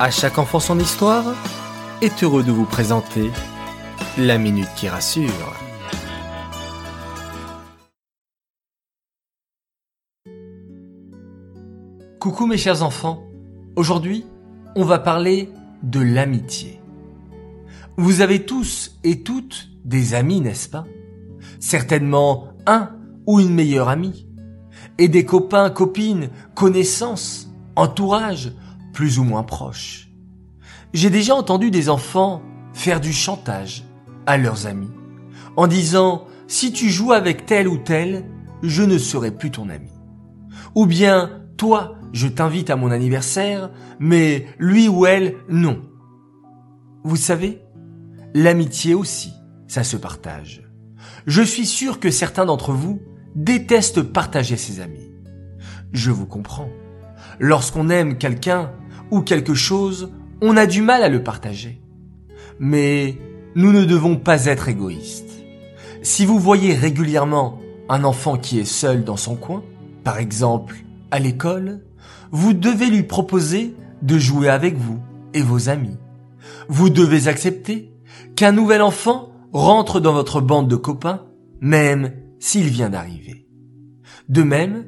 [0.00, 1.24] À chaque enfant son histoire
[2.02, 3.32] est heureux de vous présenter
[4.16, 5.56] la minute qui rassure.
[12.20, 13.24] Coucou mes chers enfants,
[13.74, 14.24] aujourd'hui
[14.76, 15.50] on va parler
[15.82, 16.80] de l'amitié.
[17.96, 20.84] Vous avez tous et toutes des amis, n'est-ce pas?
[21.58, 22.90] Certainement un
[23.26, 24.28] ou une meilleure amie.
[24.98, 28.52] Et des copains, copines, connaissances, entourage,
[28.92, 30.10] plus ou moins proches.
[30.92, 32.42] J'ai déjà entendu des enfants
[32.72, 33.84] faire du chantage
[34.26, 34.90] à leurs amis
[35.56, 38.24] en disant si tu joues avec tel ou tel,
[38.62, 39.90] je ne serai plus ton ami.
[40.74, 45.82] Ou bien toi, je t'invite à mon anniversaire, mais lui ou elle, non.
[47.04, 47.60] Vous savez,
[48.34, 49.32] l'amitié aussi,
[49.66, 50.62] ça se partage.
[51.26, 53.02] Je suis sûr que certains d'entre vous
[53.34, 55.12] détestent partager ses amis.
[55.92, 56.70] Je vous comprends.
[57.38, 58.72] Lorsqu'on aime quelqu'un
[59.10, 61.80] ou quelque chose, on a du mal à le partager.
[62.58, 63.18] Mais
[63.54, 65.42] nous ne devons pas être égoïstes.
[66.02, 69.62] Si vous voyez régulièrement un enfant qui est seul dans son coin,
[70.04, 70.76] par exemple
[71.10, 71.80] à l'école,
[72.30, 75.00] vous devez lui proposer de jouer avec vous
[75.34, 75.96] et vos amis.
[76.68, 77.92] Vous devez accepter
[78.36, 81.26] qu'un nouvel enfant rentre dans votre bande de copains,
[81.60, 83.48] même s'il vient d'arriver.
[84.28, 84.86] De même,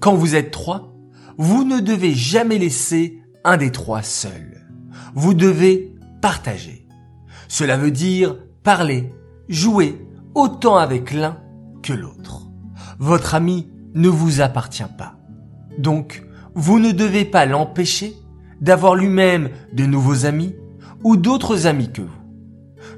[0.00, 0.95] quand vous êtes trois,
[1.38, 4.66] vous ne devez jamais laisser un des trois seul.
[5.14, 6.86] Vous devez partager.
[7.48, 9.12] Cela veut dire parler,
[9.48, 10.00] jouer
[10.34, 11.38] autant avec l'un
[11.82, 12.48] que l'autre.
[12.98, 15.18] Votre ami ne vous appartient pas.
[15.78, 18.14] Donc, vous ne devez pas l'empêcher
[18.60, 20.54] d'avoir lui-même de nouveaux amis
[21.04, 22.08] ou d'autres amis que vous.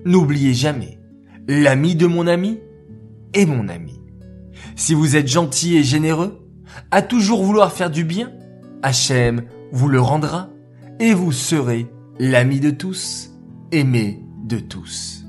[0.05, 0.99] N'oubliez jamais,
[1.49, 2.61] l'ami de mon ami
[3.35, 4.01] est mon ami.
[4.77, 6.48] Si vous êtes gentil et généreux,
[6.91, 8.33] à toujours vouloir faire du bien,
[8.83, 10.51] Hachem vous le rendra
[11.01, 11.87] et vous serez
[12.19, 13.31] l'ami de tous,
[13.73, 15.28] aimé de tous.